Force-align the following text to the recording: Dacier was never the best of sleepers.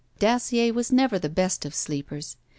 Dacier 0.17 0.73
was 0.73 0.91
never 0.91 1.19
the 1.19 1.29
best 1.29 1.63
of 1.63 1.75
sleepers. 1.75 2.35